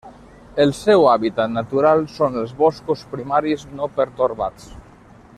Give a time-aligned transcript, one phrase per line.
[0.63, 4.73] El seu hàbitat natural són els boscos primaris no pertorbats.